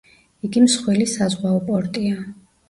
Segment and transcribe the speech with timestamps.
[0.47, 2.17] იგი მსხვილი საზღვაო პორტია.